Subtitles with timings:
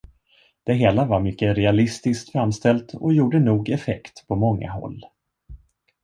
[0.63, 5.05] Det hela var mycket realistiskt framställt och gjorde nog effekt på många håll.